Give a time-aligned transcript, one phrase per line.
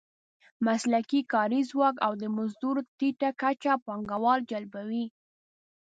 [0.65, 5.05] مسلکي کاري ځواک او د مزدور ټیټه کچه پانګوال جلبوي.